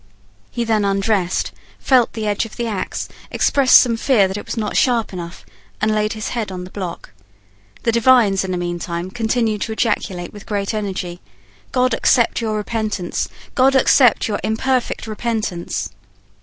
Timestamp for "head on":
6.29-6.63